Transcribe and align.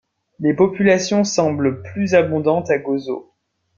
Les 0.39 0.55
populations 0.55 1.23
semblent 1.23 1.83
plus 1.83 2.15
abondantes 2.15 2.71
à 2.71 2.79
Gozo. 2.79 3.35